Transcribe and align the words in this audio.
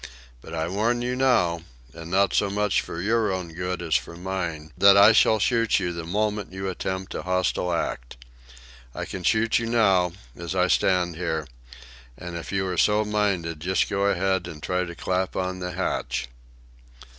But 0.41 0.55
I 0.55 0.67
warn 0.67 1.03
you 1.03 1.15
now, 1.15 1.61
and 1.93 2.09
not 2.09 2.33
so 2.33 2.49
much 2.49 2.81
for 2.81 2.99
your 2.99 3.31
own 3.31 3.53
good 3.53 3.83
as 3.83 3.93
for 3.93 4.15
mine, 4.17 4.73
that 4.75 4.97
I 4.97 5.11
shall 5.11 5.37
shoot 5.37 5.79
you 5.79 5.93
the 5.93 6.03
moment 6.05 6.51
you 6.53 6.67
attempt 6.69 7.13
a 7.13 7.21
hostile 7.21 7.71
act. 7.71 8.17
I 8.95 9.05
can 9.05 9.21
shoot 9.23 9.59
you 9.59 9.67
now, 9.67 10.13
as 10.35 10.55
I 10.55 10.69
stand 10.69 11.17
here; 11.17 11.45
and 12.17 12.35
if 12.35 12.51
you 12.51 12.65
are 12.65 12.77
so 12.79 13.05
minded, 13.05 13.59
just 13.59 13.91
go 13.91 14.05
ahead 14.05 14.47
and 14.47 14.63
try 14.63 14.85
to 14.85 14.95
clap 14.95 15.35
on 15.35 15.59
the 15.59 15.73
hatch." 15.73 16.27